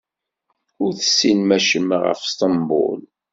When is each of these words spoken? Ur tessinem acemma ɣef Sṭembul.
Ur 0.83 0.91
tessinem 0.99 1.49
acemma 1.57 1.97
ɣef 2.05 2.21
Sṭembul. 2.31 2.99